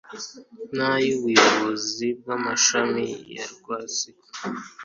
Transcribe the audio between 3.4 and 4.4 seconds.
rwasico